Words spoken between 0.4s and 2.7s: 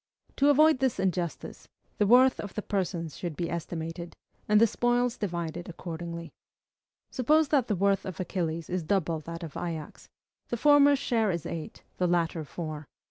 avoid this injustice, the worth of the